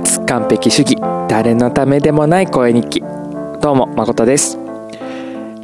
[0.00, 0.96] 脱完璧主義。
[1.28, 3.00] 誰のためでもない声日記。
[3.60, 4.56] どうも誠です。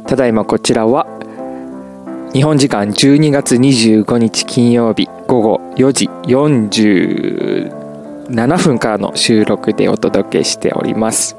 [0.05, 1.07] ただいまこちらは
[2.33, 11.37] 日本時間12月25日金曜日午後4時47分からの収録でお届けしております。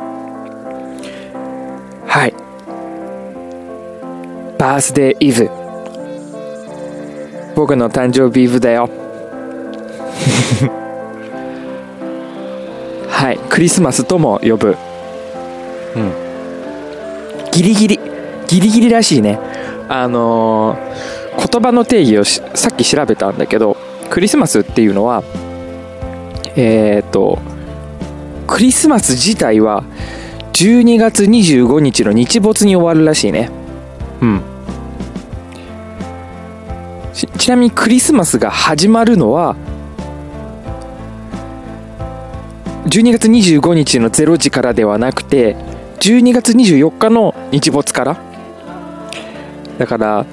[2.07, 2.33] はい。
[4.59, 5.51] バースデーイブ
[7.55, 8.89] 僕の誕生日イブだよ。
[13.27, 13.39] はい。
[13.39, 14.77] クリスマスとも呼ぶ。
[15.97, 16.13] うん。
[17.51, 18.01] ギリギリ。
[18.47, 19.41] ギリギリらしいね。
[19.89, 23.77] あのー、言葉の定義をさっき調べたんだけど
[24.11, 25.25] クリスマスっていうのは
[26.55, 27.41] えっ、ー、と
[28.47, 29.83] クリスマス自体は
[30.53, 33.51] 12月25日の日没に終わるらしいね。
[34.21, 34.43] うん。
[37.13, 39.57] ちなみにクリスマスが始まるのは
[42.87, 45.57] 12月25日の0時からではなくて
[45.99, 48.17] 12月24日の日没から。
[49.79, 50.25] だから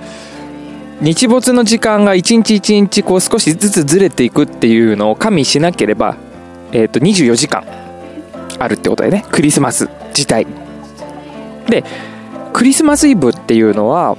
[1.01, 6.15] 日没の時間が一日一日こう少しずつずれていくっていうのを加味しなければ、
[6.71, 7.65] えー、と24時間
[8.59, 9.25] あるってことだよね。
[9.31, 10.47] クリスマス自体。
[11.67, 11.83] で
[12.53, 14.15] クリスマスイブっていうのは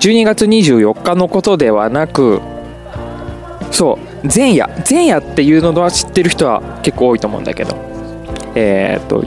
[0.00, 2.40] 12月24日のことではなく
[3.70, 7.76] そう前夜前夜っていうのは知ってる人は結構多いと思うんだけど。
[8.56, 9.24] えー、っと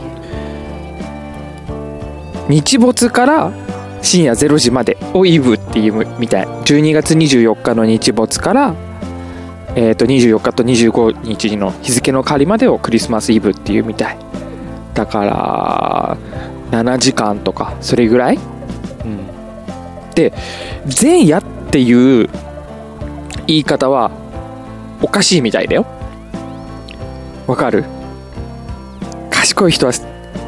[2.48, 3.52] 日没から
[4.02, 6.46] 深夜0時までをイブっていうみたい。
[6.46, 8.74] 12月24日の日没から
[9.76, 14.18] えー、と24日と25日の日付の代わりまでをクリスマスイブっていうみたい。
[14.96, 16.18] だから
[16.72, 18.40] 7時間とかそれぐらい、う
[19.08, 19.28] ん、
[20.16, 20.34] で
[21.00, 22.28] 前夜っていう
[23.46, 24.10] 言い方は
[25.02, 25.86] おかしいみたいだよ。
[27.46, 27.86] わかる？
[29.30, 29.94] 賢い人は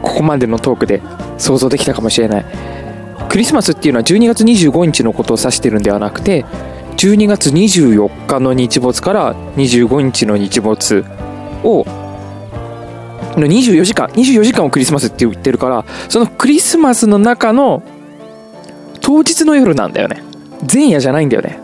[0.02, 1.02] ここまでのトークで
[1.38, 2.46] 想像できたかもしれない。
[3.30, 6.46] クリスマスっていうのは12月25日のことを指してるんではなくて
[6.98, 11.06] 12月24日の日没から25日の日没
[11.64, 11.86] を
[13.38, 17.84] の24時間24時間をクリスマスって言ってるからそのクリスマスの中の
[19.02, 20.24] 当日の夜なんだよね。
[20.72, 21.60] 前夜じゃないんだよね。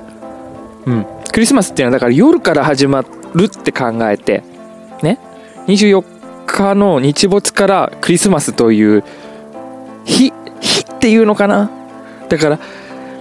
[0.85, 1.06] うん。
[1.35, 3.07] クリスマスっていうのはだから夜から始まる
[3.44, 4.41] って考えて
[5.03, 5.19] ね
[5.68, 9.03] ？24日の日没からクリスマスという
[10.06, 10.31] 日
[10.62, 11.69] 日っていうのかな？
[12.29, 12.59] だから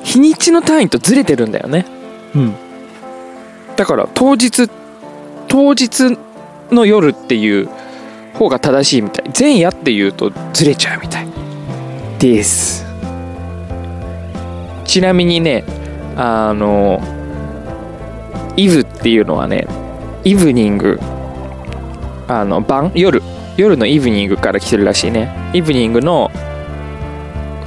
[0.04, 1.86] 日にちの単位とずれてるんだよね。
[2.36, 2.54] うん。
[3.74, 4.70] だから当日
[5.48, 6.16] 当日
[6.70, 7.68] の夜っていう
[8.34, 9.32] 方が正しいみたい。
[9.36, 11.26] 前夜っていうとずれちゃうみたい。
[12.20, 12.86] です。
[14.84, 15.64] ちなみにね
[16.14, 17.02] あの
[18.56, 19.66] イブっていうのはね
[20.24, 20.98] イブニング
[22.28, 22.92] あの晩？
[22.94, 23.22] 夜。
[23.56, 25.32] 夜のイブニングから来てるらしいね。
[25.52, 26.30] イブニングの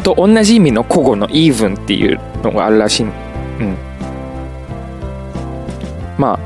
[0.04, 3.04] と同じ意味の古語のイーブンっていうのがあるらしい。
[3.04, 3.12] うん。
[6.18, 6.40] まあ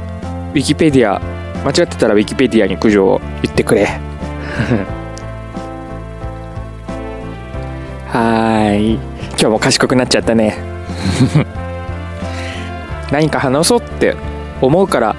[0.51, 1.19] ウィキペディア
[1.63, 3.87] 間違ってたらウィキペディアに苦情を言ってくれ。
[8.07, 8.93] はい。
[8.93, 10.57] 今日も賢くなっちゃったね。
[13.11, 14.15] 何か話そうって。
[14.61, 15.15] 思うから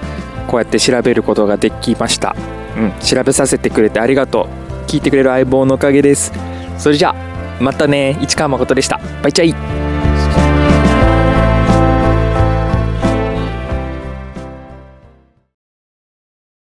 [0.46, 2.34] こうやって調べることができました。
[2.76, 2.92] うん。
[3.00, 4.48] 調べさせてくれてありがと
[4.84, 4.86] う。
[4.86, 6.32] 聞いてくれる相棒のおかげです。
[6.78, 8.18] それじゃあまたね。
[8.20, 9.00] 市川誠でした。
[9.22, 9.81] バイチャイ。